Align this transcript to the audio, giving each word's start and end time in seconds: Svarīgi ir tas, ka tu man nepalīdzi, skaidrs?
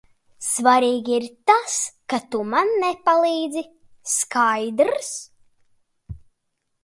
Svarīgi 0.43 1.11
ir 1.17 1.25
tas, 1.49 1.75
ka 2.13 2.19
tu 2.35 2.39
man 2.53 2.71
nepalīdzi, 2.85 3.63
skaidrs? 4.13 5.11